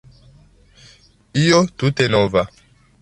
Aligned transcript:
Io 1.43 1.59
tute 1.83 2.09
nova. 2.17 2.47